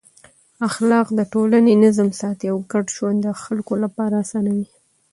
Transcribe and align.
اخلاق 0.67 1.07
د 1.17 1.19
ټولنې 1.33 1.73
نظم 1.83 2.09
ساتي 2.19 2.45
او 2.51 2.57
ګډ 2.71 2.85
ژوند 2.95 3.17
د 3.25 3.27
خلکو 3.43 3.73
لپاره 3.83 4.15
اسانوي. 4.23 4.67